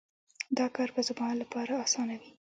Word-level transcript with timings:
دا 0.57 0.65
کار 0.75 0.89
به 0.95 1.01
زما 1.09 1.27
لپاره 1.41 1.73
اسانه 1.85 2.15
وي 2.21 2.31